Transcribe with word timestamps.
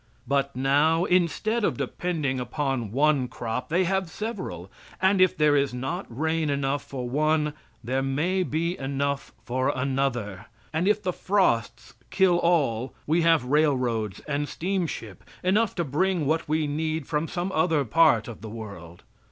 But 0.27 0.55
now, 0.55 1.05
instead 1.05 1.63
of 1.63 1.77
depending 1.77 2.39
upon 2.39 2.91
one 2.91 3.27
crop 3.27 3.69
they 3.69 3.83
have 3.83 4.09
several, 4.09 4.71
and 4.99 5.21
if 5.21 5.37
there 5.37 5.55
is 5.55 5.75
not 5.75 6.07
rain 6.09 6.49
enough 6.49 6.83
for 6.83 7.07
one 7.07 7.53
there 7.83 8.01
may 8.01 8.41
be 8.41 8.75
enough 8.79 9.31
for 9.45 9.71
another. 9.75 10.47
And 10.73 10.87
if 10.87 11.03
the 11.03 11.13
frosts 11.13 11.93
kill 12.09 12.37
all, 12.39 12.95
we 13.05 13.21
have 13.21 13.45
railroads 13.45 14.21
and 14.21 14.49
steamship 14.49 15.23
enough 15.43 15.75
to 15.75 15.83
bring 15.83 16.25
what 16.25 16.49
we 16.49 16.65
need 16.65 17.05
from 17.05 17.27
some 17.27 17.51
other 17.51 17.85
part 17.85 18.27
of 18.27 18.41
the 18.41 18.49
world. 18.49 19.03